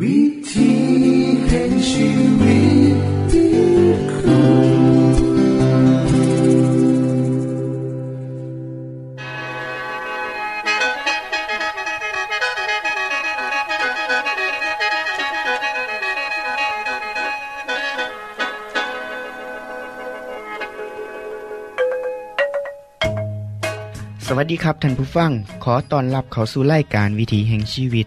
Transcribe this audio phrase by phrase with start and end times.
[0.00, 0.20] วิ
[0.50, 0.72] ธี
[1.46, 2.08] แห่งชี
[2.40, 2.58] วิ
[2.94, 2.96] ต
[3.32, 3.54] ที่
[4.12, 4.38] คุ
[4.68, 4.74] ณ
[24.26, 25.30] สวัสดีครับท่านผู้ฟัง
[25.64, 28.06] ขอต้อนรับเข้าสู่รายการวิถีแห่งชีวิต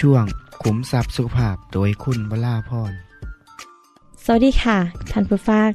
[0.00, 0.24] ช่วง
[0.62, 2.92] ขุมทรัพย์สุขภาพโดยคุณวราพร
[4.24, 4.78] สวัสดีค่ะ
[5.10, 5.72] ท่านผู้ฟัง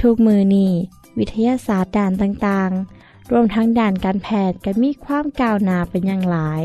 [0.00, 0.72] ทุกมือนี่
[1.18, 6.64] วิทยาศาสตร์ด่านต่างๆ รวมทั้งด่านการแพทย์ก็มีความก้าวหน้าเป็นอย่างหลาย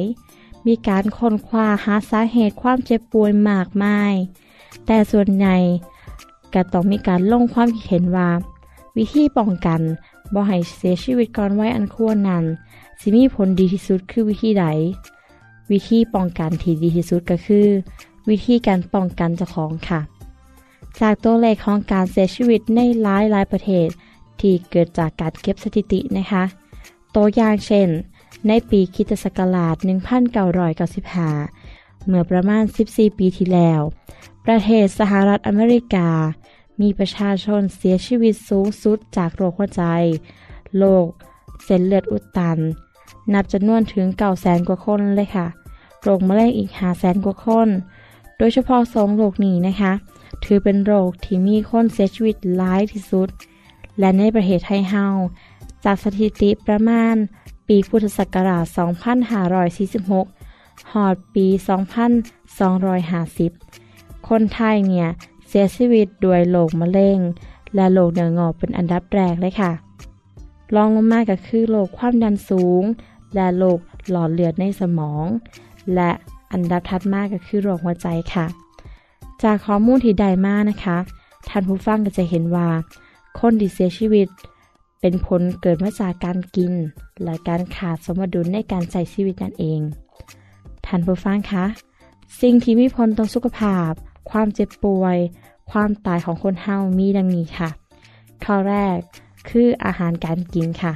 [0.68, 4.14] มีการค้นคว้าหาสาเหตุความเจ็บป่วยมากมาย
[4.86, 5.58] แต่ส่วนใหญ่
[6.54, 8.30] ก็ต้องมีการลงความคิดเห็นว่า
[8.98, 9.82] วิธีป้องกัน
[10.34, 12.46] บ่ให้เสียชีวิตก่อนไว้อันควรนั้น
[13.00, 14.66] สิมีผลดีที่สุดคือวิธีใด
[15.72, 17.68] วิธีป้องกันที่ดีที่สุดก็คือ
[18.30, 20.02] วิธีการป้องกันเจ้าของค่ะ
[21.00, 23.88] จากตัวเลขของการเสียชีวิตในหลายหลายประเทศ
[24.40, 26.44] ที่เกิดจากการเก็บสถิตินะคะ
[27.16, 27.88] ตัวอย่างเช่น
[28.48, 29.76] ในปีคิตศักราช
[30.72, 33.82] 1995 เมื่อประมาณ 14 ปีที่แล้ว
[34.46, 36.10] ประเทศสหรัฐอเมริกา
[36.82, 39.84] มีประชาชนเสียชีวิตสูงสุดจากโรคหัวใจ
[40.78, 41.06] โรค
[41.64, 42.60] เส้นเลือดอุดตัน
[43.34, 45.48] นับจำนวนถึง 9 0 0 0 0 กว่าคนเลยค่ะ
[46.02, 47.70] โรคมะเร็งอีก500,000กว่าคน
[48.38, 49.94] โดยเฉพาะสองโรคนี้นะคะ
[50.44, 53.30] ถือเป็นโรคที่มีคนเสียชีวิตหลายที่สุด
[54.00, 55.06] และในประเทศไทยเฮา
[55.84, 57.16] จากสถิติประมาณ
[57.68, 58.66] ปีพุทธศักราช
[59.58, 61.48] 2546 หอดปี
[63.48, 65.08] 2250 คนไทยเนี่ย
[65.48, 67.20] เสียชีวิตด้วยโรคมะเร็ง
[67.76, 69.72] และโรคเนื้องอกเป็นอันดับแรกเลยค่ะ
[70.76, 72.84] รองลงมาก็คือโรคความดันสูง
[73.36, 73.80] และโรค
[74.12, 75.26] หลอดเลือดในสมอง
[75.96, 76.12] และ
[76.52, 78.46] อันดับถัดมาก็คือโรคหัวใจค่ะ
[79.44, 80.98] จากข้อมูลที่ได้มานะคะ
[81.50, 82.70] ท่านผู้ฟังก็จะเห็นว่า
[83.40, 84.28] คนที่เสียชีวิต
[85.02, 86.74] เป็นผลเกิดมาจากการกิน
[87.24, 89.82] และการขาดสมดุลในการใช้ชีวิตนั่นเอง
[90.86, 91.66] ท่านผู้ฟังคะ
[92.42, 93.92] สิ่งที่มีผลต่อสุขภาพ
[94.32, 95.18] ความเจ็บป่วย
[95.72, 97.70] ความตายของคนเฮามีดังนี้ค่ะ
[98.44, 98.98] ข้อแรก
[99.50, 100.94] คืออาหารการกินค่ะ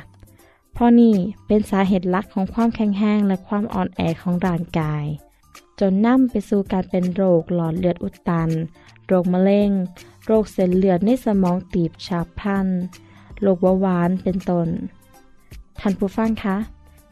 [0.78, 1.16] เพราะนี่
[1.47, 5.06] เป็นสาเหตุหลักของความแข็งแรงและความอ่อนแอของร่างกาย
[5.80, 8.50] จนนำไปสู่การเป็นโรคหลอดเลือดอุดตัน
[9.08, 9.72] โรคมะเร็ง
[10.25, 12.68] โรคเส้นเลือดในสมองตีบฉับพลัน
[13.41, 14.68] โรคเบาหวานเป็นต้น
[15.80, 16.58] ท่านผู้ฟังคะ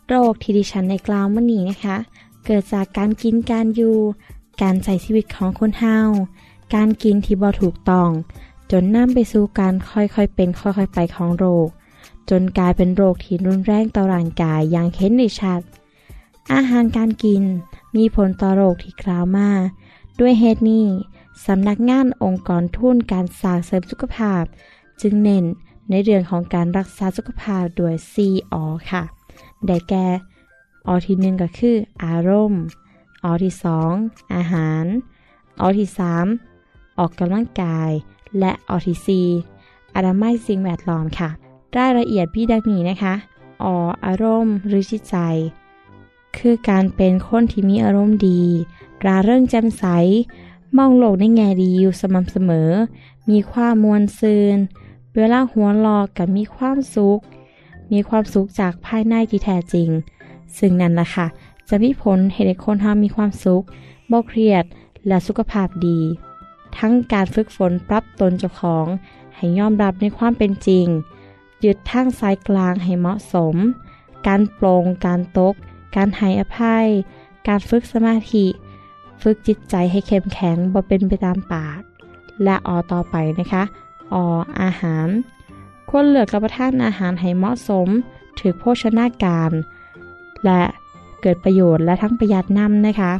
[0.07, 1.97] โรคที่ดิฉันในกล่าวมานี้นะคะ
[2.45, 3.97] เกิดจากการกินการอยู่
[4.61, 5.97] การใช้ชีวิตของคนเฮา
[6.75, 8.09] การกินที่บ่ถูกต้อง
[8.71, 11.67] จนนำไปสู่การค่อยๆเป็นค่อยๆไปของโรค
[12.29, 15.61] จนกลายเป็นโรคที่รุนแรงต่อร่างกายอย่างเห็นได้ชัด
[16.53, 17.43] อาหารการกิน
[17.95, 19.49] มีผลต่อโรคที่กล่าวมา
[20.19, 20.85] ด้วยเหตุนี้
[21.45, 24.43] สำนักงานองค์กรทุนการสร้างเสริมสุขภาพ
[25.01, 25.45] จึงเน้น
[25.89, 27.95] ในเรื่องของการรักษาสุขภาพด้วย
[28.25, 28.55] 4อ
[28.91, 29.03] ค่ะ
[29.67, 30.07] ได้แก่
[30.87, 32.61] อที่หนึ่งก็คือ อารมณ์
[33.23, 33.91] อที่สอง
[34.35, 34.85] อาหาร
[35.61, 36.25] อที่สาม
[36.99, 37.91] ออกกำลังกาย
[38.39, 39.27] และอที่สี่
[39.95, 41.29] อนามัยสิ่งแวดล้อมค่ะ
[41.77, 43.13] รายละเอียดพี่ดังนี้นะคะ
[43.63, 43.75] ออ
[44.05, 45.15] อารมณ์หรือจิตใจ
[46.37, 48.41] คือการเป็นคนที่มีอารมณ์ดี
[49.05, 49.83] ราเริงแจ่มใส
[50.77, 52.69] มองโลกในแง่ดีอยู่สม่ำเสมอ
[53.29, 54.57] มีความมวลซืน
[55.15, 57.19] เวลาหัวลอกกับมีความสุข
[57.91, 59.89] มีความสุขจากภายในที่แท้จริง
[60.57, 61.27] ซึ่งนั่นแหละค่ะ
[61.69, 63.63] จะมีผลให้เด็กคนทำมีความสุข
[64.11, 64.63] บ่เครียด
[65.07, 65.99] และสุขภาพดี
[66.77, 68.85] ทั้งการฝึกฝนปรับตนเจ้าของ
[69.35, 70.87] ให้ยอมรับในความเป็นจริง
[71.63, 73.55] ยึดทางสายกลางให้เหมาะสม
[74.27, 75.55] การปลง การตก
[75.95, 76.87] การให้อภัย
[77.47, 78.45] การฝึกสมาธิ
[79.21, 81.81] ฝึกจิตใจให้เข้มแข็งบ่เป็นไปตามปาก
[82.43, 83.63] และออต่อไปนะคะ
[84.13, 84.25] ออ
[84.61, 85.07] อาหาร
[85.89, 87.87] ควรเลือกรับประทานอาหารให้เหมาะสม
[88.39, 89.51] ถือโภชนาการ
[90.45, 90.63] และ
[91.21, 93.11] เกิดประโยชน์และทั้งประหยัดน้ำนะคะ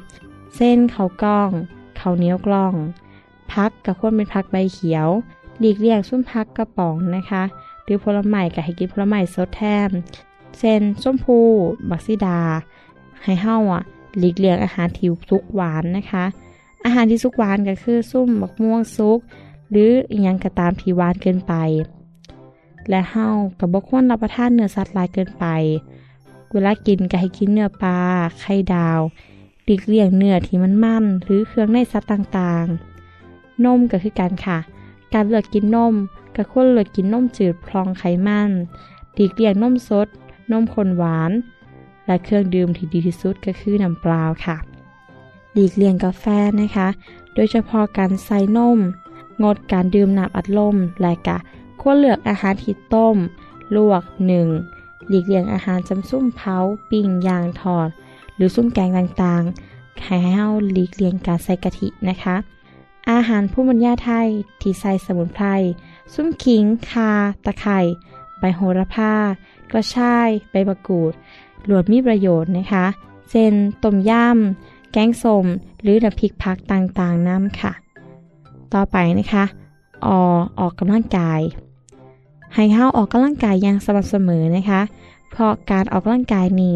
[0.56, 1.50] เส้นเขากล้อง
[1.98, 2.74] เขาเนี้ยวกล้อง
[3.54, 5.07] พักกับควรเป็นพักใบเขียว
[5.60, 7.44] หลีกเลี่ยงส้มพักกระป๋องนะคะ
[7.83, 9.89] หรือผลไม้กับให้กินผลไม้สดแทน
[10.59, 11.38] เช่นส้มพู
[11.89, 12.39] บักซิดา
[13.24, 13.83] ให้เฮ้าอะ
[14.18, 16.25] หลีกเลี่ยงอาหารที่สุกหวานนะคะ
[16.85, 19.19] อาหารที่สุกหวานก็คือส้มมะม่วงสุก
[19.71, 21.53] หรืออยังกระตามที่หวานเกินไป
[22.89, 25.45] และเฮ้ากับบ่ควรรับประทานเนื้อสัตว์ลายเกินไป
[26.51, 27.97] เวลากินก็ให้กินเนื้อปลา
[28.39, 29.00] ไข่ดาว
[29.63, 34.57] หลีกเลี่ยงเนื้อที่มันมันหรือเครื่องในสัตว์ต่างๆ นมก็คือกันค่ะ
[35.13, 35.94] การเลือกกินนม
[36.36, 38.50] ก็ควรเลือกกินนมจืดพรองไขมัน
[39.13, 40.07] หลีกลี่ยงนมสด
[40.51, 41.31] นมข้นหวาน
[42.06, 44.57] และเครื่องดื่มที่ดีที่สุดก็คือน้ำเปล่าค่ะ
[45.54, 46.25] หลีกเลี่ยงกาแฟ
[46.62, 46.88] นะคะ
[47.33, 48.80] โดยเฉพาะการใส่นม
[49.44, 51.38] งดการดื่มน้ำอัดลม และกะ
[51.81, 53.18] ควรเลือกอาหารที่ต้ม
[53.75, 54.48] ลวกหนึ่ง
[55.09, 56.57] หลีกเลี่ยงอาหารจำซุ่มเผา
[56.89, 57.89] ปิ้งย่างทอด
[58.36, 62.36] หรือซุ่มแกงต่างๆให้เฮาหลีกเลี่ยงการใส่กะทินะคะ
[63.12, 64.28] อาหารผู้บรรยาไทย
[64.62, 65.48] ที่ใส่สมุนไพร
[66.14, 67.12] ซุ่มขิง คา
[67.46, 67.80] ตะไคร่
[68.40, 69.14] ใบโหระพา
[69.72, 71.14] กระชาย ใบมะกรูด
[71.66, 72.86] หลวนมีประโยชน์นะคะ
[73.30, 73.54] เช่น
[73.84, 75.46] ต้มยำ แกงส้ม
[75.82, 77.72] หรือน้ำพริกผักต่างๆ น้ำค่ะ
[78.74, 79.46] ต่อไปนะคะ
[80.06, 80.08] อ
[80.60, 81.42] ออกกำลังกาย
[82.56, 84.82] ให้เฮาออกกำลังกายอย่างสม่ำเสมอนะคะ
[85.32, 86.76] เพราะการออกกำลังกายนี้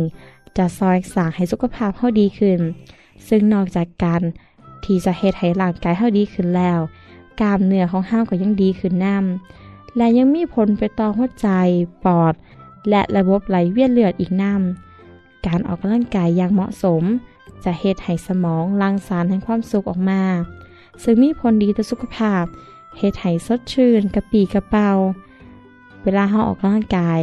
[0.58, 2.60] จะซอยสางให้สุขภาพเฮาดีขึ้น
[3.28, 4.22] ซึ่งนอกจากการ
[4.88, 6.80] ที่จะเฮ็ดให้ร่างกายเฮาดีขึ้นแล้ว
[7.40, 11.50] กล้ามเนื้อของเฮาก็ยังดีขึ้นนำและยังมีผลไปต่อหัวใจ
[12.06, 12.34] ปอด
[12.90, 17.04] และระบบไหลเวียนเลือดอีกนำการออกกำลังกายอย่างเหมาะสม
[17.64, 20.22] จะเฮ็ดให้สมองหลังสารแห่งความสุขออกมา
[21.04, 22.44] ซึ่งมีผลดีต่อสุขภาพ
[22.98, 24.90] เฮ็ดให้สดชื่นกระปีกระเป๋า
[26.04, 27.22] เวลาเฮาออกกำลังกาย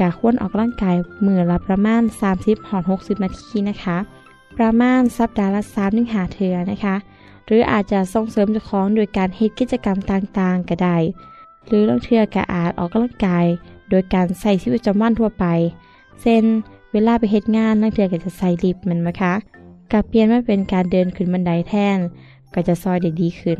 [0.00, 0.96] กะควรออกกำลังกาย
[1.26, 2.02] มือละประมาณ
[2.34, 3.96] 30หอด60 นาทีนะคะ
[4.56, 6.96] ประมาณสัปดาห์ละ3ถึง5เทือนะคะ
[7.46, 10.96] หรืออาจจะส่งเสริมเจ้าของโดยการเฮ็ดกิจกรรมต่างๆก็ได้
[11.66, 13.46] หรือลางเทือก็อาจออกกำลังกาย
[13.90, 15.44] โดยการใส่ชีวิตประจำวันทั่วไป
[16.22, 16.44] เช่น
[16.92, 19.34] เวลาไปเฮ็ดงานลางเทือก็จะใส่ลิฟต์มันไหมคะ
[19.92, 21.98] กับเปลี่ยนมาเป็นการเดินขึ้นบันไดแทน
[22.54, 23.58] ก็จะซอยได้ดีขึ้น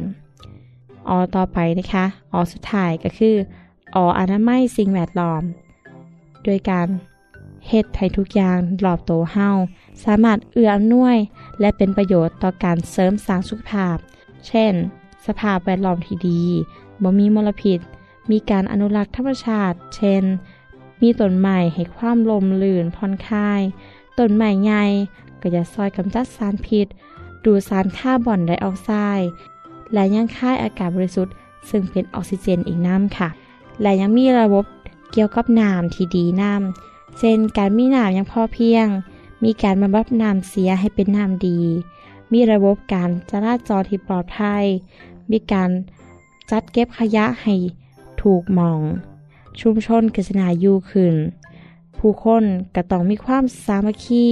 [1.09, 3.35] ออต่อไปนะคะออสุดท้ายก็คือ
[3.95, 5.43] อออนามัยสิ่งแวดล้อม
[6.45, 6.87] โดยการ
[7.69, 9.49] เฮ็ดให้ทุกอย่างรอบโตเฮา
[10.05, 11.17] สามารถเอื้ออำนวย
[11.61, 13.97] และเป็นประโยชน์ต่อการเสริมสร้างสุขภาพ
[14.47, 14.73] เช่น
[15.27, 16.43] สภาพแวดล้อมที่ดี
[17.03, 17.81] บ่มีมลพิษ
[18.31, 20.25] มีการอนุรักษ์ธรรมชาติ เช่น
[21.01, 23.61] มีต้นไม้ให้ความลมลื่นผ่อนคลาย
[24.19, 24.85] ต้นไม้ใหญ่
[25.41, 26.87] ก็จะซอยกำจัดสารพิษ
[27.45, 29.29] ดูสารคาร์บอนไดออกไซด์
[29.93, 31.35] และยังค่ายอากาศบริสุทธิ์
[31.71, 33.29] ซึ่งเป็นออกซิเจนอีกน้ำค่ะ
[33.83, 34.65] และยังมีระบบ
[35.13, 38.87] เกี่ยวกับน้ำที่ดีน้ำ เช่นการมีน้ำอย่างพอเพียง
[39.45, 41.61] มีการบำบัดน้ำเสียให้เป็นน้ำดี
[42.33, 44.65] มีระบบการจราจรที่ปลอดภัย
[45.31, 45.71] มีการ
[46.51, 47.55] จัดเก็บขยะให้
[48.23, 48.83] ถูกหมอง
[49.61, 51.15] ชุมชนกฤษณาอยู่ขึ้น
[51.99, 52.45] ผู้คน
[52.75, 54.27] ก็ต้องมีความสามัคคี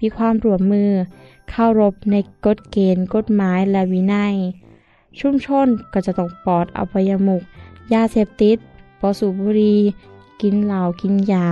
[0.00, 0.90] มีความร่วมมือ
[1.50, 4.34] เข้ารบในกฎเกณฑ์ กฎหมายและวินัย
[5.20, 7.42] ชุมชนก็จะต้องปลอดอบายมุก
[7.92, 8.58] ยาเสพติด
[9.00, 9.76] ปอสูบุรี
[10.40, 11.48] กินเหล้ากินยา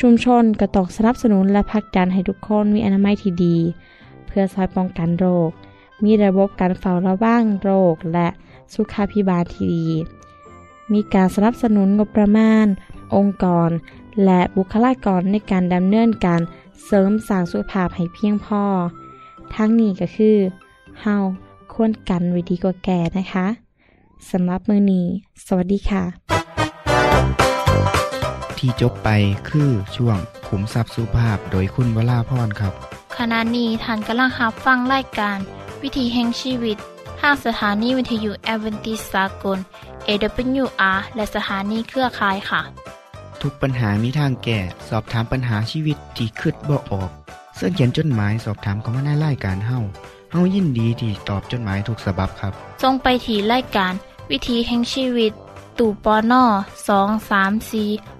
[0.00, 3.56] ชุมชนก็ต้องสนับสนุนและผลักดันให้ทุกคนมีอนามัยที่ดี
[4.26, 5.50] เพื่อซอยป้องกันโรค
[6.04, 8.28] มีระบบการเฝ้าระวังโรคและ
[8.72, 9.88] สุขาพิบาลที่ดี
[10.92, 12.66] มีการสนับสนุนงบประมาณ
[13.14, 13.70] องค์กร
[14.24, 16.40] และบุคลากรในการดำเนินการ
[16.84, 18.62] เสริมสร้างสุขภาพให้เพียงพอ
[19.54, 20.36] ทั้งนี้ก็คือ
[21.00, 21.16] เฮา
[21.72, 23.46] ควรกันไว้ดีกว่าแก่นะคะ
[24.30, 25.06] สำหรับมือนี้
[25.46, 26.37] สวัสดีค่ะ
[28.58, 29.08] ที่จบไป
[29.48, 32.72] คือช่วงขุมทรัพย์สุภาพโดยคุณวราพรครับ
[33.18, 35.38] ขณะนี้ท่านกำลังรับฟังรายการ
[35.82, 36.76] วิถีแห่งชีวิต
[37.20, 39.58] ทางสถานีวิทยุแอเวนติสากล
[40.08, 42.62] AWR และสถานีเครือข่ายค่ะ
[43.42, 47.10] ทุกปัญหามีทางแก้สอบถามปัญหาชีวิตที่คืดบ่ออก
[47.56, 49.78] เสื้อเขียนจดหมายสอบถามเขามาในรายการเฮา
[50.32, 53.92] เฮายินดีที่ตอบจดหมายถูกสาบบครับทรงไปถีรายการ
[54.30, 55.32] วิถีแห่งชีวิต
[55.78, 56.44] ตู่ปอนอ
[56.88, 57.84] สองสามสี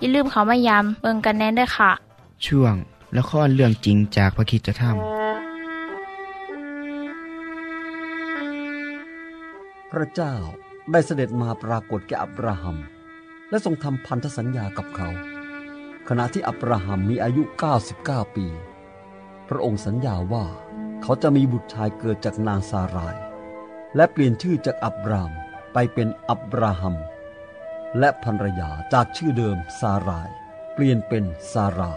[0.00, 1.90] อย่าลืมเขามายามเบิงกันแน่นด้วยค่ะ
[2.46, 2.74] ช่วง
[3.18, 4.96] ละครเรื่องจริงจากพระคริสตธรรม
[9.90, 10.34] พระเจ้า
[10.90, 12.76] ได้เสด็จมาปรากฏแก่อับราฮัม
[13.50, 15.08] และทรงทำพันธสัญญากับเขา
[16.08, 17.42] ขณะที่อับราฮัมมีอายุ
[17.88, 18.46] 99 ปี
[19.48, 20.44] พระองค์สัญญาว่า
[21.02, 23.16] เขาจะมีบุตรชายเกิดจากนางซาราย
[23.96, 25.32] และเปลี่ยนชื่อจากอับราม
[25.72, 26.96] ไปเป็นอับราฮัม
[27.98, 30.30] และภรรยาจากชื่อเดิมซาราย
[30.72, 31.92] เปลี่ยนเป็นซารา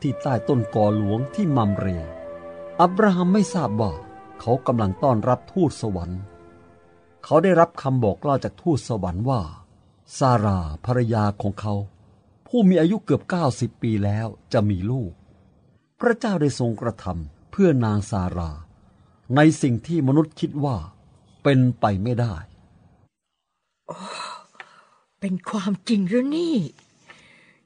[0.00, 1.86] ที่ใต้ต้นกอหลวงที่มัมเร
[2.80, 3.92] อับราฮัมไม่ทราบว่า
[4.40, 6.20] เขากำลังต้อนรับทูตสวรรค์
[7.24, 9.40] เขาได้รับคำบอกเล่าจากทูตสวรรค์ว่า
[10.18, 11.74] ซาราภรรยาของเขา
[12.46, 13.22] ผู้มีอายุเกือบ
[13.52, 15.12] 90 ปีแล้วจะมีลูก
[16.00, 18.50] พระเจ้าได้ทรงกระทำเพื่อนางซารา
[19.36, 20.76] ในสิ่งที่มนุษย์คิดว่า
[21.42, 22.34] เป็นไปไม่ได้
[25.22, 26.56] เป็นความจริงหรือนี่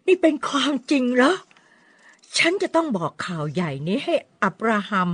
[0.07, 1.35] นี่เป็นความจริงเหรอ
[2.39, 5.09] ฉันจะต้องบอกข่าวใหญ่นี้ให้อับราฮัม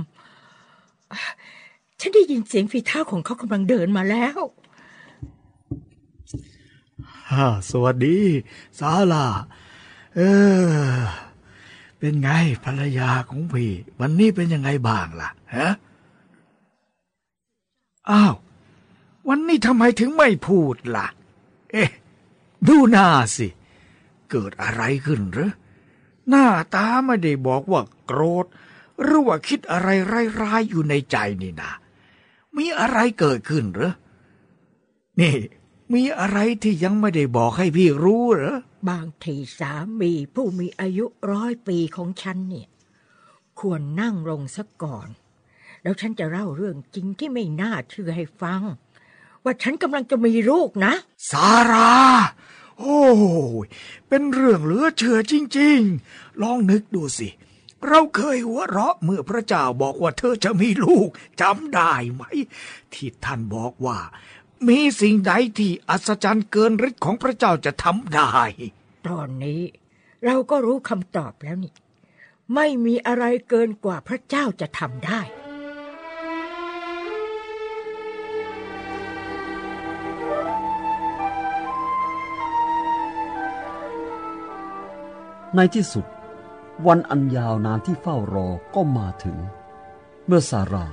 [1.99, 4.39] ฉันได้ยินเสียงฝีเท้าของเขากำลังเดินมาแล้ว
[7.31, 8.19] ฮ่าสวัสดี
[8.79, 9.25] ซาลา
[10.15, 10.21] เอ
[10.95, 10.97] อ
[11.99, 12.29] เป็นไง
[12.65, 15.69] ภรรยาของพี่ วันนี้เป็นยังไงบ้างล่ะฮะ
[18.09, 18.35] อ้าว
[19.29, 21.07] วันนี้ทำไมถึงไม่พูดล่ะ
[21.73, 21.89] เอ๊ะ
[22.67, 23.47] ดูหน้าสิ
[24.31, 25.51] เกิดอะไรขึ้นหรือ
[26.29, 28.45] หน้าตาไม่ได้บอกว่าโกรธ
[29.01, 29.89] หรือว่าคิดอะไร
[30.41, 31.71] ร้ายๆอยู่ในใจนี่นะ
[32.57, 33.93] มีอะไรเกิดขึ้นหรอ
[35.19, 35.35] นี่
[35.93, 38.57] มีอะไรที่ยังไม่ได้บอกให้พี่รู้เหรอ
[38.89, 42.67] บางทีสามีผู้มีอายุร้อยปีของฉันเนี่ย
[43.59, 45.07] ควรนั่งลงสักก่อน
[45.81, 48.61] แล้วฉันจะเล่าเรื่องจริงที่ไม่น่าเชื่อให้ฟัง
[49.43, 50.93] ว่าฉันกำลังจะมีลูกนะ
[51.31, 51.93] สารา
[52.79, 53.01] โอ้
[53.65, 53.67] ย
[54.07, 55.79] เป็นเรื่องเหลือเชื่อจริง
[56.11, 57.29] ๆ ลองนึกดูสิ
[57.87, 61.09] เราเคยหัวเราะเมื่อพระเจ้าบอกว่าเธอจะมีลูก
[61.41, 62.23] จำได้ไหม
[62.93, 63.99] ที่ท่านบอกว่า
[64.67, 68.33] มีสิ่งใดที่อัศจรรย์เกินฤทธิ์ของพระเจ้าจะทำได้
[69.07, 69.61] ตอนนี้
[70.25, 71.73] เราก็รู้คำตอบแล้วนี่
[72.55, 75.21] ไม่มีอะไรเกินกว่าพระเจ้าจะทำได้
[85.55, 86.05] ในที่สุด
[86.87, 89.37] วันอันยาวนานที่เฝ้ารอก็มาถึง
[90.25, 90.87] เมื่อซารา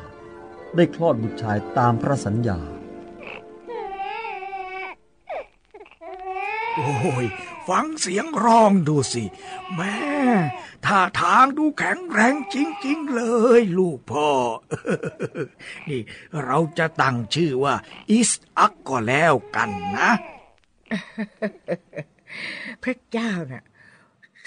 [0.77, 2.61] ได้คลอดบุตรชายตามพระสัญญา
[6.77, 7.27] โอ้ย
[7.69, 9.25] ฟังเสียงร้องดูสิ
[9.75, 9.97] แม่
[10.87, 13.23] ท่าทางดูแข็งแรงจริง ๆ เล
[13.61, 14.29] ย ลูกพ่อ
[15.89, 16.03] นี่
[16.45, 17.75] เราจะตั้งชื่อว่า
[18.11, 20.11] อิสอักก็แล้วกันนะ
[22.83, 23.65] พระเจ้าน่ะ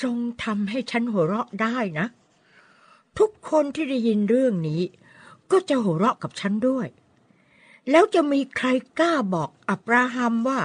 [0.02, 2.08] ทรงทำให้ฉันหัวเราะได้นะ
[3.20, 4.82] ทุกคนที่ได้ยินเรื่องนี้
[5.52, 6.88] ก็จะหัวเราะกับฉันด้วย
[7.92, 8.68] แล้วจะมีใคร
[9.00, 10.60] กล้าบอกอับราฮัมว่า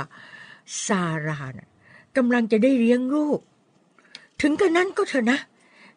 [0.87, 1.69] ซาราน่ะ
[2.17, 3.41] กำลังจะได้เลี้ยงลูก
[4.41, 5.39] ถึงกระนั้นก็เถอะนะ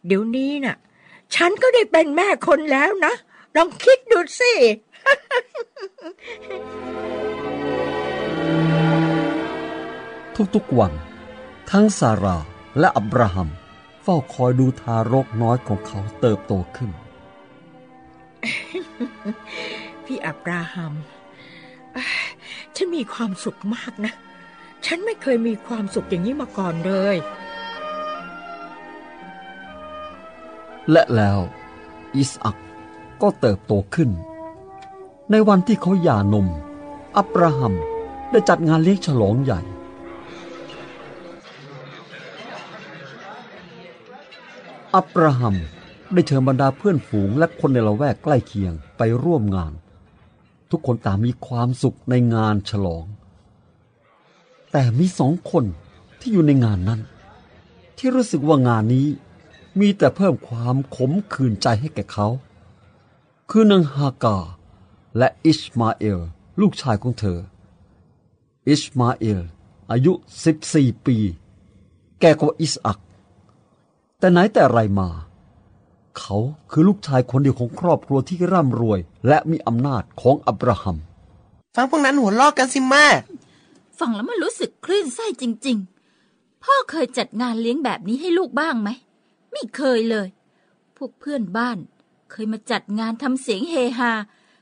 [0.06, 0.76] เดี๋ยวนี้น่ะ
[1.36, 3.14] ฉันก็ได้เป็นแม่คนแล้วนะ
[3.56, 4.54] ลองคิดดูสิ
[10.56, 10.94] ทุกๆวัน
[11.72, 12.38] ทั้งซารา
[12.80, 13.50] และอับราฮัม
[14.04, 16.92] เฝ้าคอยดูทารกน้อยของเขาเติบโตขึ้น
[20.06, 20.94] พี่อับราฮัม
[21.94, 22.26] เอ้ย
[22.76, 24.14] ฉันมีความสุขมากนะ
[24.86, 27.16] ฉันไม่เคยมีความสุขอย่างนี้มาก่อนเลย
[30.92, 31.40] และแล้ว
[32.16, 32.58] อิสอัก
[33.22, 34.10] ก็เติบโตขึ้น
[35.32, 36.48] ในวันที่เขาหย่านม
[37.18, 37.74] อับราฮัม
[38.32, 39.62] ได้จัดงานเลี้ยงฉลองใหญ่
[44.96, 45.56] อับราฮัม
[46.14, 49.74] ได้เชิญบรรดาเพื่อนฝูงและคนในละแวกใกล้เคียงไปร่วมงาน
[50.70, 53.06] ทุกคนต่างมีความสุขในงานฉลอง
[54.72, 55.66] แต่มีสองคน
[56.20, 57.02] ที่อยู่ในงานนั้น
[57.98, 59.08] ที่รู้สึกว่างานนี้
[59.80, 62.28] มีแต่เพิ่มความขมขื่นใจให้แก่เขา
[63.50, 64.38] คือนางฮากา
[65.18, 66.20] และอิชมาเอล
[66.60, 67.40] ลูกชายของเธอ
[68.70, 69.40] อิชมาเอล
[69.92, 70.14] อายุ
[70.58, 71.18] 14 ปี
[72.20, 73.00] แก่กว่าอิสอัก
[74.22, 75.10] แต่ไหนแต่ไรมา
[76.20, 76.38] เขา
[76.72, 80.98] คือลูกชายคนเดียวของครอบครัวที่ร่ำรวย และมีอำนาจของอับราฮัม
[81.76, 83.06] ฟังพวกนั้นหัวลอกกันสิแม่
[84.00, 85.78] ฟังแล้วมันรู้สึกคลื่นไส้จริง
[86.22, 88.90] ๆ พ่อเคยจัดงานเลี้ยงแบบนี้ให้ลูกบ้างไหม
[89.52, 90.28] ไม่เคยเลย
[90.98, 91.78] พวกเพื่อนบ้าน
[92.32, 94.12] เคยมาจัดงานทำเสียงเฮฮา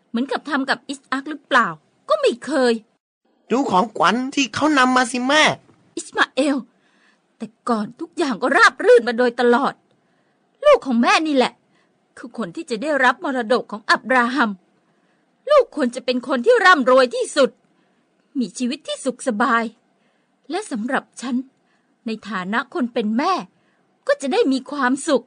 [0.09, 1.67] เหมือนกับทำกับอิสอักหรือเปล่า
[2.09, 2.73] ก็ไม่เคย
[3.51, 5.43] ดูของขวัญที่เขานำมาสิแม่
[5.97, 6.55] อิสมาเอล
[7.39, 9.73] แต่ก่อนทุกอย่างก็ราบรื่นมาโดยตลอด
[10.65, 11.53] ลูกของแม่นี่แหละ
[12.17, 14.51] คือคนที่จะได้รับมรดกของอับราฮัม
[15.49, 17.49] ลูกควรจะเป็นคนที่ร่ำรวยที่สุด
[18.39, 19.63] มีชีวิตที่สุขสบาย
[20.49, 21.35] และสำหรับฉัน
[22.05, 23.33] ในฐานะคนเป็นแม่
[24.07, 25.25] ก็จะได้มีความสุข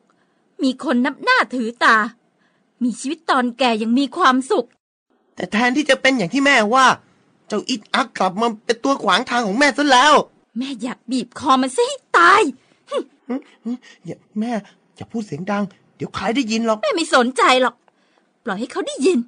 [0.62, 1.97] มีคนนับหน้าถือตา
[2.83, 4.66] มีชีวิตตอนแก่ยังมีความสุข
[5.35, 6.87] แต่แทนที่จะเป็นอย่างที่แม่ว่า
[7.49, 10.14] เจ้าอิดอักกลับมาเป็นตัวขวางทางของแม่ซะแล้ว
[10.59, 12.43] แม่อยากบีบคอมันซะให้ตาย
[14.05, 14.53] อย่าแม่
[14.97, 15.65] อย่าพูดเสียงดัง
[15.97, 17.75] เดี๋ยวใครได้ยินหรอก แม่ไม่สนใจหรอก
[18.45, 19.19] ปล่อยให้เขาได้ยิน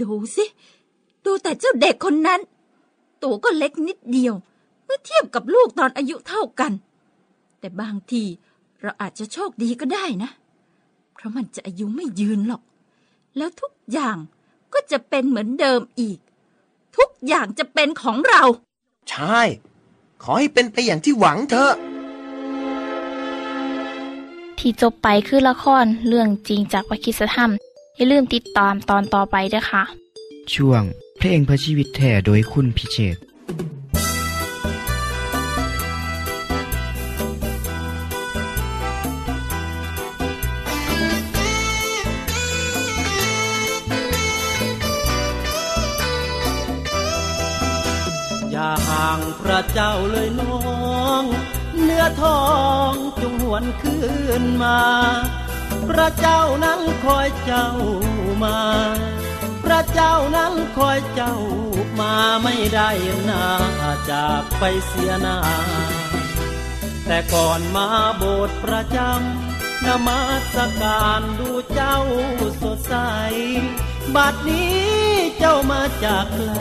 [0.00, 0.44] ดูสิ
[1.24, 2.40] ดูแต่เจ้าเด็กคนนั้น
[3.22, 4.34] ตัวก็เล็กนิดเดียว
[4.84, 6.72] เมื่อเทียบกับลูกตอนอายุเท่ากัน
[7.58, 8.22] แต่บางที
[8.80, 10.30] เราอาจจะโชคดีก็ได้นะ
[11.12, 12.62] เพราะมันจะอายุไม่ยืนหรอก
[13.36, 14.16] แล้วทุกอย่าง
[14.72, 16.18] ก็จะเป็นเหมือนเดิมอีก
[16.96, 18.42] ทุกอย่างจะเป็นของเรา
[19.10, 19.40] ใช่
[20.26, 21.72] ขอให้เป็นไปอย่างที่หวังเถอะ
[24.58, 27.50] ที่จบไปคือละครเรื่องจริงจากวิคิสธรรม
[27.96, 29.82] อย่าลืมติดตามตอนต่อไปด้วยค่ะ
[30.54, 30.82] ช่วง
[31.18, 50.58] เพลงเพื่อชีวิตแท่โดยคุณพิเชษางพระเจ้าเลยน้อ
[51.22, 51.24] ง
[51.82, 52.44] เนื้อทอ
[52.90, 53.98] งจงหวนคื
[54.42, 54.80] นมา
[55.88, 57.68] พระเจ้านั้นคอยเจ้า
[58.44, 58.58] มา
[59.64, 61.34] พระเจ้านั้นคอยเจ้า
[62.00, 62.90] มาไม่ได้
[63.28, 63.46] นา
[64.10, 65.38] จากไปเสียนา
[67.06, 70.20] แต่ก่อนมาโบสถ์ประจำนมั
[70.54, 71.98] สการดูเจ้า
[72.62, 72.94] สดใส
[74.14, 74.78] บัดนี้
[75.38, 76.52] เจ้ามาจากไกล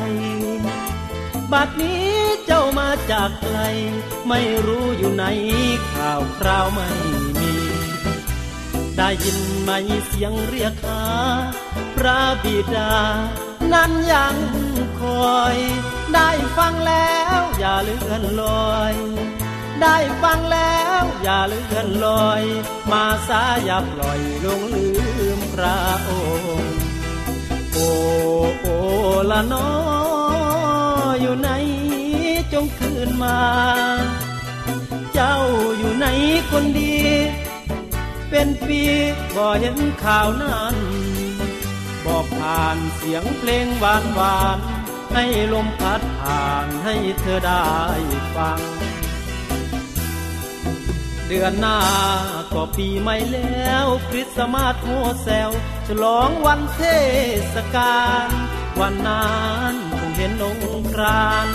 [1.53, 2.11] บัดนี้
[2.45, 3.57] เจ้ามาจากไกล
[4.27, 5.23] ไม่รู้อยู่ไหน
[5.93, 6.89] ข่าวคราวไม่
[7.39, 7.53] มี
[8.97, 9.71] ได้ยินไหม
[10.07, 11.03] เสียงเรียกหา
[11.95, 12.93] พระบิดา
[13.73, 14.35] นั้นยัง
[15.01, 15.57] คอย
[16.13, 18.93] ได้ฟังแล้วอย่าเลื่อนลอย
[19.81, 22.43] ได้ฟังแล้วอย่าเลื่อนลอย
[22.91, 24.87] มาสาอย่าปล่อยลงลื
[25.37, 26.77] มพระองค์
[27.73, 27.89] โอ้
[28.61, 28.77] โอ้
[29.31, 30.02] ละน้อ
[31.33, 31.55] อยู่ไหน
[32.53, 33.39] จงคืนมา
[35.13, 35.37] เจ้า
[35.77, 36.07] อยู่ไหน
[36.51, 36.97] คนดี
[38.29, 38.81] เป็นปี
[39.35, 40.75] บ่เห็นข่าวนั้น
[42.05, 44.59] บอกผ่านเสียงเพลงหวานหวาน
[45.13, 47.67] ให้ลมพัดผ่านให้เธอได้
[48.35, 48.61] ฟัง
[51.27, 51.79] เดือนหน้า
[52.53, 54.89] ก็ปีใหม่แล้วคริสต์มาสโฮ
[55.23, 55.49] แซว
[55.87, 56.81] ฉลองวันเท
[57.53, 58.27] ศกาล
[58.79, 59.33] วันนั้
[59.73, 61.47] น เห็นองค์คราน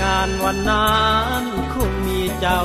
[0.00, 0.96] งานวันนั้
[1.42, 1.44] น
[1.74, 2.62] คงมีเจ้า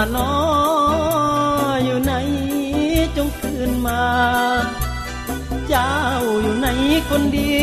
[0.00, 0.32] ละน้อ
[1.84, 2.12] อยู่ไหน
[3.16, 4.04] จงคืนมา
[5.68, 5.94] เจ้า
[6.42, 6.68] อยู่ไหน
[7.08, 7.54] คนดี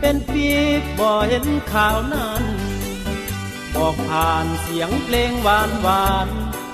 [0.00, 0.48] เป็นปี
[0.98, 2.42] บ่เห็นข่าวนั้น
[3.74, 6.28] บอกผ่านเสียงเพลงหวานหวาน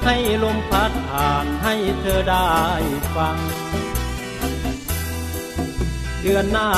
[0.05, 2.53] ให้ลมพัดผ่านให้เธอได้
[3.15, 3.39] ฟัง
[6.21, 6.71] เดือนหน้า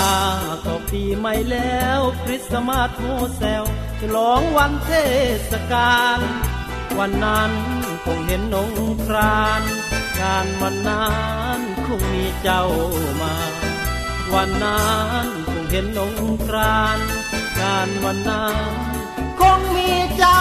[0.64, 3.04] ก็ปีใหม่แล้วคริสต์มาสโฮ
[3.36, 3.64] แซว
[4.00, 4.90] ฉลองวันเท
[5.50, 6.20] ศกาล
[6.98, 7.52] วันนั้น
[8.04, 8.72] คงเห็นนง
[9.04, 9.62] คราน
[10.20, 11.08] งานวันนั้
[11.58, 12.64] นคงมีเจ้า
[13.20, 13.34] มา
[14.34, 14.84] วันนั้
[15.24, 16.14] นคงเห็นนง
[16.46, 16.98] คราน
[17.60, 18.56] งานวันนั้น
[19.40, 20.40] คงมีเจ้า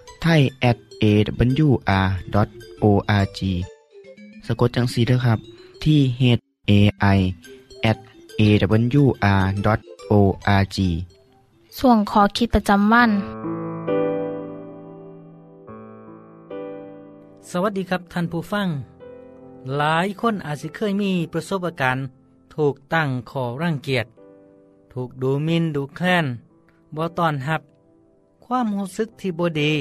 [0.23, 1.79] ไทย at awr.org
[4.45, 5.39] สะกดจังสีด้วยครับ
[5.83, 6.21] ที่ h
[6.69, 6.71] a
[7.17, 7.19] i
[7.91, 7.97] at
[8.39, 9.67] awr.org
[11.79, 13.11] ส่วนขอคิดประจำวัน
[17.49, 18.67] สวัสดีครับท่านผู้ฟัง
[19.77, 22.03] หลายคนอาจจะเคยมีประสบการณ์
[22.55, 24.05] ถูกตั้งขอร่างเกียจ
[24.93, 26.25] ถูกดูหมินดูแคลน
[26.95, 27.61] บ่ตอนหับ
[28.45, 29.73] ความรู้สึกที่บดี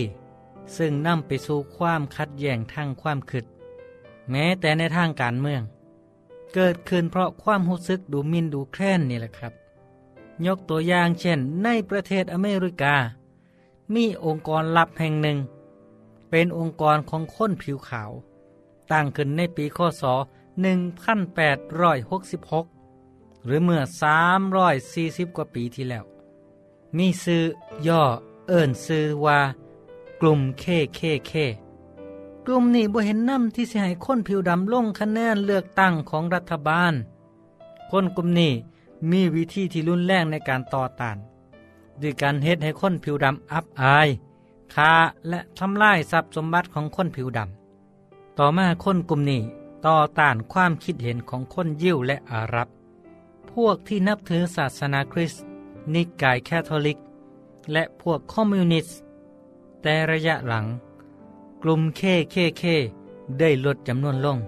[0.76, 3.44] ซึ่งนำไปสู่ความขัดแย้งทางความคิด
[4.30, 5.62] แม้แต่ในทางการเมือง
[6.54, 9.52] เกิดขึ้นเพราะความรู้สึกดูมินดูแคลนนี่แหละครับ
[10.46, 12.94] ยกตัวอย่างเช่น ในประเทศอเมริกา
[13.94, 15.38] มีองค์กรลับแห่งหนึ่ง
[16.30, 18.10] เป็นองค์กรของคนผิวขาว
[18.92, 20.02] ตั้งขึ้นในปีคศ
[21.70, 23.80] 1866 หรือเมื่อ
[24.58, 26.04] 340 กว่าปีที่แล้ว
[26.96, 27.42] มีซื้อ
[27.86, 28.02] ย่อ
[28.48, 29.38] เอิ้นซื้อว่า
[30.20, 31.32] กลุ่มเคเคเค
[32.46, 36.92] กลุ่มนี้บ่เห็นน้ำที่สิให้คนผิวดำลงคะแนนเลือกตั้งของรัฐบาล
[37.90, 38.52] คนกลุ่มนี้
[39.10, 41.16] มีวิธีที่รุนแรงในการต่อต้าน
[42.00, 44.08] ด้วยการเฮ็ดให้คนผิวดำอับอาย
[44.74, 44.92] ฆ่า
[45.28, 49.40] และทำลายทรัพย์สมบัติของคนผิวดำต่อมาคนกลุ่มนี้
[49.86, 52.68] ต่อต้านความคิดเห็นของคนยิวและอาหรับ
[53.52, 55.42] พวกที่นับถือศาสนาคริสต์
[55.94, 56.98] นิกายแคทอลิก
[57.72, 58.98] และพวกคอมมิวนิสต์
[59.82, 60.66] แต่ระยะหลัง
[61.62, 62.62] กลุ่ม KKK
[63.38, 64.38] ได้ลดจำนวนลง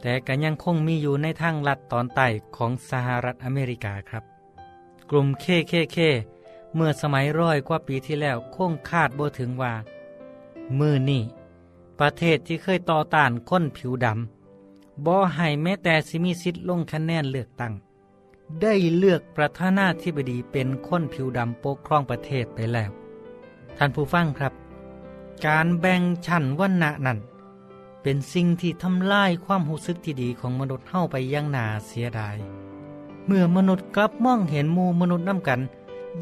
[0.00, 4.24] แต่ก็ยังคงมีอยู่ในทางรัฐตอนใต้ของสหรัฐอเมริกาครับ
[5.10, 5.98] กลุ่มเคเคเค
[6.74, 9.74] เมื่อสมัยร้อยกว่าปีที่แล้วคงคาดบ่ถึงว่า
[10.78, 11.22] มือนี่
[11.98, 17.72] ประเทศที่เคยต่อต้านคนผิวดำบ่ให้แม้แต่สิมีสิทธิ์ลงคะแนนเลือกตั้ง
[18.62, 22.90] ได้เลือกประธานาธิบดีเป็นคนผิวดำปกครองประเทศไปแล้ว
[23.78, 24.52] ท่านผู้ฟังครับ
[25.46, 27.18] การแบ่งชั้นวันณะนั้น
[28.02, 32.36] เป็นสิ่งที่ทำลายความรู้สึกที่ดีของมนุษย์เฮาไปย่างนาเสียดาย
[33.26, 35.60] เมื่อมนุษย์กลับมองเห็นมูมนุษย์น้ำกัน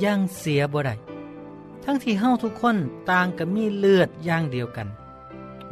[0.02, 0.94] ย่างเสียบ่ได้
[1.84, 2.76] ทั้งที่เฮาทุกคน
[3.10, 4.88] ต่างก็มีเลือดอย่างเดียวกัน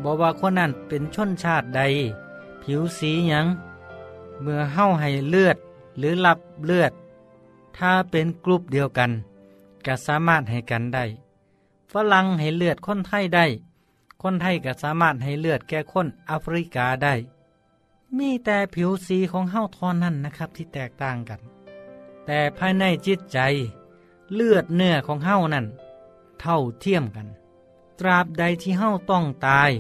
[0.03, 1.81] บอกว่าคนนั้นเป็นชนชาติใด
[2.63, 3.47] ผิวสีหยัง
[4.41, 5.57] เมื่อเฮาให้เลือด
[5.99, 6.93] หรือรับเลือด
[7.77, 9.11] ถ้าเป็นกลุ่มเดียวกัน
[9.87, 11.05] ก็สามารถให้กันได้
[11.93, 13.47] ฝรั่งให้เลือดคนไทยได้
[14.23, 17.15] คนไทยก็สามารถให้เลือดแก่คนแอฟริกาได้
[18.19, 21.41] มีแต่ผิวสีของเฮาทอนนั้นนะครับที่แตกต่างกัน
[22.27, 23.39] แต่ภายในจิตใจ
[24.35, 25.67] เลือดเนื้อของเฮานั้น
[26.41, 27.29] เท่าเทียมกัน
[27.99, 29.71] ตราบใดที่เฮาต้องตาย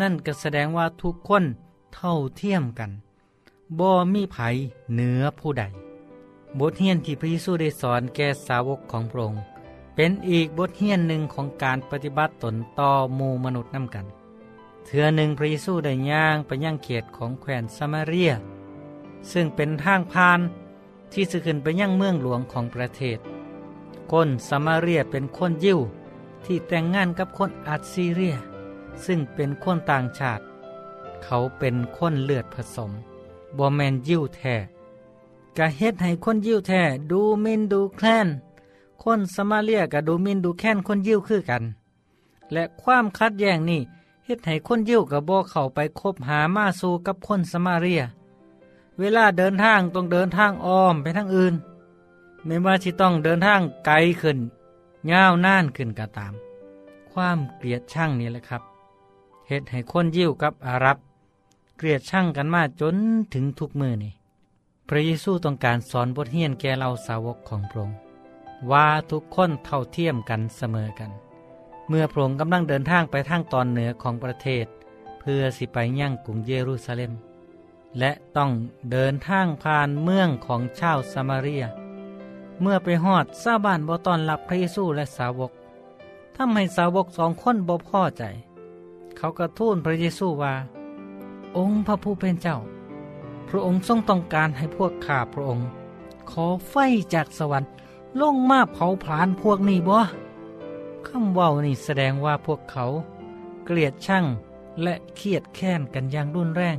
[0.00, 1.44] นั่นก็แสดงว่าทุกคน
[1.94, 2.90] เท่าเทียมกัน
[3.78, 4.36] บ่มีไผ
[4.92, 5.64] เหนือผู้ใด
[6.58, 9.42] บทเรียนที่พระเยซูได้สอนแก่สาวกของพระองค์
[9.94, 14.06] เป็นอีกบทเรียนหนึ่งของการปฏิบัติตนต่อหมู่มนุษย์น้ำกัน
[14.84, 18.32] เถื่อหนึ่งพระเยซูได้ย่างไปย่างเขตของแคว้นซามาเรีย
[19.32, 20.40] ซึ่งเป็นทางพาน
[21.12, 23.18] ที่จะขึ้นไปย่างเมืองหลวงของประเทศ
[24.12, 25.80] คนซามาเรียเป็นคนยิว
[26.44, 28.36] ที่แต่งงานกับคนอัดซีเรีย
[29.04, 30.42] ซึ่งเป็นคนต่างชาติ
[31.24, 32.90] เขาเป็นคนเลือดผสม
[33.56, 34.56] บอแมนยิวแท้
[35.58, 38.28] กะเฮ็ดให้คนยิวแท้ดูมินดูแคลน
[39.02, 41.64] คนสมาเลียกะดูมินดูแค้นคนยิ้วคือกัน
[42.52, 43.82] และความคัดแย้งนี่
[44.24, 48.02] เฮ็ดให้คนยิ้วกับบ่เข้าไปคบหามาสู่กับคนสมาเรีย
[48.98, 51.54] เวลาเดินทางต้องเดินทางอ้อมไปทางอื่น
[52.44, 54.38] ไม่ว่าที่ต้องเดินทางไกลขึ้น
[55.10, 56.32] ยาวนานขึ้นก็ตาม
[57.12, 58.62] ความเกลียดช่างนี่แหละครับ
[59.48, 60.98] เฮ็ดให้คนยิ้วกับอารับ
[61.76, 62.96] เกลียดช่างกันมาจน
[63.34, 64.12] ถึงทุกมือนี่
[64.88, 67.98] พระเยซูต้องการสอนบทเรียนแก่เราสาวกของพระองค์
[68.70, 71.10] ว่าทุกคนเท่าเทียมกันเสมอกัน
[71.88, 74.66] เมื่อพระองค์กำลังเดินทางไปทางตอนเหนือของประเทศ
[75.20, 77.12] เพื่อสิไปย่างกรุงเยรูซาเล็ม
[77.98, 78.50] และต้อง
[78.92, 81.64] เดินทางผ่านเมืองของชาวซามาเรีย
[82.60, 85.52] เมื่อไปฮอดซาบานบ่ตอนรับพระเยซูและสาวก
[86.36, 88.24] ทำให้สาวกสองคนบ่พอใจ
[89.16, 90.54] เขากระทูลพระเยซูว่า
[91.56, 92.58] องค์พระผู้เป็นเจ้า
[93.48, 95.66] พระองค์ทรงต้องการให้พวกข้าพระองค์
[96.30, 96.74] ขอไฟ
[97.14, 97.70] จากสวรรค์
[98.20, 99.98] ลงมาเผาผลาญพวกนี้บ่
[101.06, 102.86] คำว้านี่แสดงว่าพวกเขา
[103.64, 104.24] เกลียดช่าง
[104.82, 106.78] และเครียดแค้นกันอย่างรุนแรง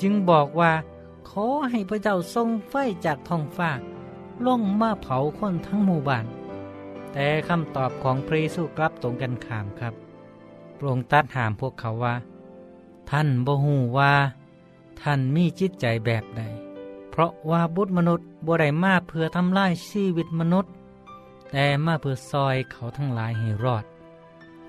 [0.00, 0.72] จึงบอกว่า
[1.30, 3.70] ขอให้พระเจ้าทรงไฟจากท้องฟ้า
[4.46, 6.26] ลงมาเผาคนทั้งหมู่บ้าน
[7.12, 9.94] แต่คำตอบของพระเยซูกลับตรงกันข้ามครับ
[10.76, 12.14] พระองค์ตัดถามพวกเขาว่า
[13.10, 14.12] ท่านบ่ฮู้ว่า
[15.02, 16.42] ท่านมีจิตใจแบบใด
[17.16, 20.72] เพราะว่าบุตรมนุษย์บ่ได้มาเพื่อทำลายชีวิตมนุษย์
[21.50, 23.84] แต่มาเพื่อซอยเขาทั้งหลายให้รอด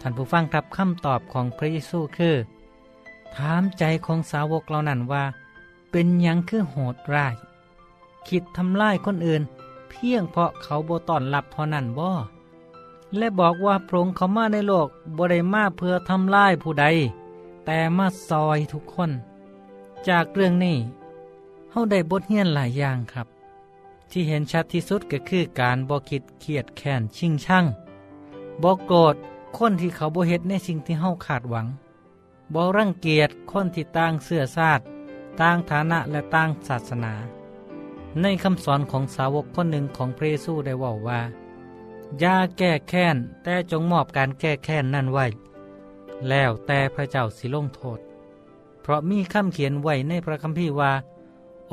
[0.02, 2.36] ท่านผู้ฟังครับคำตอบของพระเยซูคือ
[3.36, 5.24] ถามใจของสาวกเหล่านั้นว่า
[5.92, 7.36] เป็นยังคือโหดร้าย
[8.28, 9.42] คิดทำลายคนอื่น
[9.90, 12.10] เพียงเพราะเขาบ่ต้อนรับเท่านั้นบ่
[13.18, 16.86] และบอกว่าพระองค์เขามาในโลกบ่ได้มาเพื่อทำลายผู้ใด
[17.66, 19.12] แต่มาซอยทุกคน
[20.08, 20.78] จากเรื่องนี้
[21.72, 23.28] เฮาได้บทเรียนหลายอย่างครับ
[24.12, 27.66] ที่เห็นชัดที่สุดก็คือการบ่คิดเครียดแค้นชิงช่าง
[28.64, 29.16] บ่โกรธ
[29.58, 31.68] คนที่เขาบ่เฮ็ดในสิ่งที่เฮาคาดหวัง
[32.54, 34.84] บ่รังเกียจคนที่ต่างเสื้อชาติ
[35.40, 37.14] ต่างฐานะและต่างศาสนา
[38.22, 41.22] ในคำสอนของสาวกคนหนึ่งของพระเยซูได้ว่าว่า
[42.20, 45.26] อย่าแก้แค้นแต่จงมอบการแก้แค้นนั่นไว้
[46.30, 48.00] แล้วแต่พระเจ้าสิลงโทษ
[48.82, 50.92] เพราะมีคำเขียนไว้ในพระคัมภีร์ว่า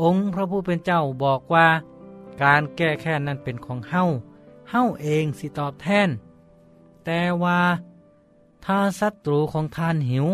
[0.01, 1.69] องค์พระผู้เป็นเจ้าบอกว่า
[2.43, 4.03] การแก้แค้นนั้นเป็นของเฮา
[4.71, 6.09] เฮาเองสิตอบแทน
[7.05, 7.61] แต่ว่า
[8.65, 10.27] ถ้าศัตรูของท่านหิว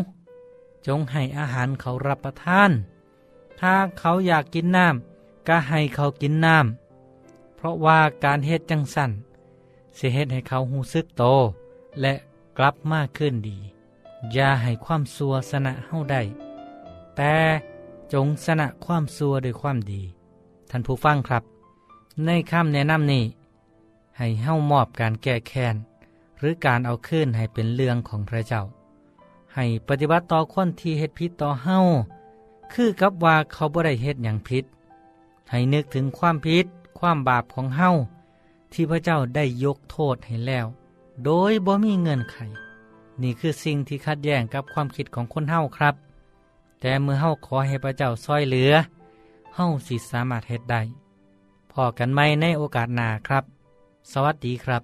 [0.87, 2.71] จงให้อาหารเขารับประทาน
[3.61, 9.11] ถ้าเขาอยากกินน้ำก็ให้เขากินน้ำเพราะว่าการเฮ็ดจังสั่น
[9.99, 11.23] สิเฮ็ดให้เขาหูซึกโต
[12.01, 12.15] และ
[12.59, 13.57] กลับมากขึ้นดี
[14.33, 16.23] อย่าให้ความซัวสนะเฮาได้
[17.17, 17.35] แต่
[18.13, 20.03] จงสนะความซัวด้วยความดี
[20.71, 21.43] ท่านผู้ฟังครับ
[22.27, 23.25] ในคำแนะนำนี้
[24.19, 25.77] ให้เฮ้ามอบการแก้แค้น
[26.39, 28.63] หรือการเอาคืนให้เป็นเรื่องของพระเจ้า
[29.55, 31.79] ให้ปฏิบัติต่อคนที่เฮ็ดผิดต่อเฮ้า
[32.73, 34.65] คือกับว่าเขาบ่ได้เฮ็ดอย่างผิด
[35.51, 36.67] ให้นึกถึงความผิด
[36.99, 37.91] ความบาปของเฮ้า
[38.73, 40.67] ที่พระเจ้าได้ยกโทษให้แล้ว
[41.25, 42.37] โดยบ่มีเงินไข
[43.23, 45.95] นี่คือสิ่งที่ขัดแย้งกับความคิดของคนเฮ้าครับ
[46.81, 48.73] แต่เมื่อเฮ้าขอให้พระเจ้าซอยเหลือ
[49.55, 50.83] เฮ้าสิสามารถเฮ็ดได้
[51.73, 53.45] พอกันไหมในโอกาสหน้าครับ
[54.13, 54.83] สวัสดีครับ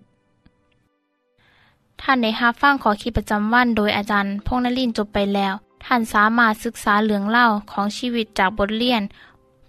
[2.01, 5.55] ท่านในฮับฟั่งขอคิดประจำวันโดยอาจารย์พงนลินจบไปแล้ว
[5.85, 9.03] ท่านสามารถศึกษาเรื่องเล่าของชีวิตจากบทเรียน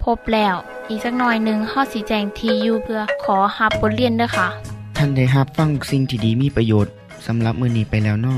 [0.03, 0.55] พบแล้ว
[0.89, 4.47] อีกสักหน่อยหนึ่งข้อสีแจงทียูเพื่อขอฮับบทเรียนด้วยค่ะ
[4.97, 6.93] ท่านได้รับฟังสิ่งที่ดีมีประโยชน์
[7.25, 8.37] สำหรับมื้อนี้ไปแล้วนอ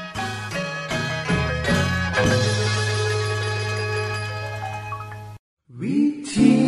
[6.33, 6.61] ที่